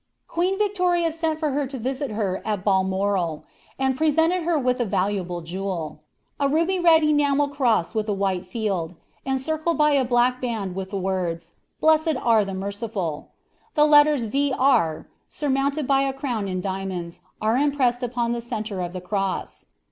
Queen 0.27 0.57
Victoria 0.57 1.11
sent 1.11 1.39
for 1.39 1.51
her 1.51 1.67
to 1.67 1.77
visit 1.77 2.09
her 2.13 2.41
at 2.43 2.63
Balmoral, 2.63 3.43
and 3.77 3.95
presented 3.95 4.41
her 4.41 4.57
with 4.57 4.79
a 4.79 4.83
valuable 4.85 5.41
jewel; 5.41 5.99
a 6.39 6.49
ruby 6.49 6.79
red 6.79 7.03
enamel 7.03 7.47
cross 7.47 7.95
on 7.95 8.03
a 8.07 8.11
white 8.11 8.43
field, 8.43 8.95
encircled 9.25 9.77
by 9.77 9.91
a 9.91 10.03
black 10.03 10.41
band 10.41 10.73
with 10.75 10.89
the 10.89 10.97
words, 10.97 11.51
"Blessed 11.79 12.15
are 12.19 12.43
the 12.43 12.55
merciful." 12.55 13.29
The 13.75 13.85
letters 13.85 14.23
V. 14.23 14.51
R., 14.57 15.05
surmounted 15.29 15.85
by 15.85 16.01
a 16.01 16.13
crown 16.13 16.47
in 16.47 16.61
diamonds, 16.61 17.19
are 17.39 17.55
impressed 17.57 18.01
upon 18.01 18.31
the 18.31 18.41
centre 18.41 18.81
of 18.81 18.93
the 18.93 19.01
cross. 19.01 19.67